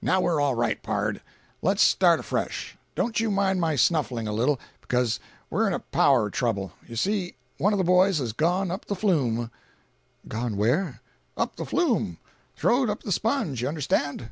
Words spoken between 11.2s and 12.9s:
"Up the flume—throwed